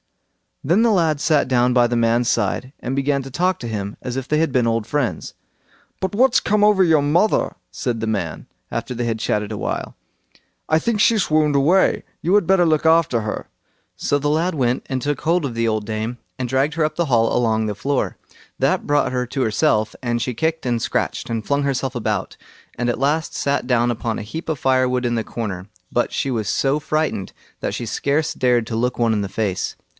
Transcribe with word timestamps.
Then 0.63 0.81
the 0.83 0.91
lad 0.91 1.19
sat 1.19 1.47
down 1.47 1.73
by 1.73 1.85
the 1.87 1.95
man's 1.95 2.29
side, 2.29 2.71
and 2.79 2.95
began 2.95 3.23
to 3.23 3.31
talk 3.31 3.57
to 3.59 3.67
him 3.67 3.97
as 4.01 4.15
if 4.15 4.27
they 4.27 4.37
had 4.37 4.51
been 4.51 4.67
old 4.67 4.85
friends. 4.85 5.33
"But 5.99 6.13
what's 6.13 6.39
come 6.39 6.63
over 6.63 6.83
your 6.83 7.01
mother?" 7.01 7.55
said 7.71 7.99
the 7.99 8.07
man, 8.07 8.47
after 8.71 8.93
they 8.93 9.05
had 9.05 9.17
chattered 9.19 9.51
a 9.51 9.57
while. 9.57 9.95
"I 10.69 10.77
think 10.77 10.99
she 10.99 11.17
swooned 11.17 11.55
away; 11.55 12.03
you 12.21 12.33
had 12.35 12.45
better 12.45 12.65
look 12.65 12.85
after 12.85 13.21
her." 13.21 13.47
So 13.95 14.19
the 14.19 14.29
lad 14.29 14.53
went 14.53 14.85
and 14.87 15.01
took 15.01 15.21
hold 15.21 15.45
of 15.45 15.55
the 15.55 15.67
old 15.67 15.85
dame; 15.85 16.17
and 16.37 16.49
dragged 16.49 16.75
her 16.75 16.85
up 16.85 16.95
the 16.95 17.05
hall 17.05 17.35
along 17.35 17.65
the 17.65 17.75
floor. 17.75 18.17
That 18.59 18.85
brought 18.87 19.11
her 19.11 19.25
to 19.27 19.41
herself, 19.41 19.95
and 20.01 20.21
she 20.21 20.35
kicked, 20.35 20.65
and 20.65 20.79
scratched, 20.79 21.29
and 21.29 21.45
flung 21.45 21.63
herself 21.63 21.95
about, 21.95 22.37
and 22.77 22.87
at 22.89 22.99
last 22.99 23.35
sat 23.35 23.65
down 23.65 23.89
upon 23.89 24.19
a 24.19 24.23
heap 24.23 24.47
of 24.49 24.59
firewood 24.59 25.05
in 25.05 25.15
the 25.15 25.23
corner; 25.23 25.67
but 25.91 26.11
she 26.13 26.29
was 26.29 26.49
so 26.49 26.79
frightened 26.79 27.33
that 27.61 27.73
she 27.75 27.85
scarce 27.87 28.35
dared 28.35 28.67
to 28.67 28.75
look 28.75 28.99
one 28.99 29.13
in 29.13 29.21
the 29.21 29.29
face. 29.29 29.75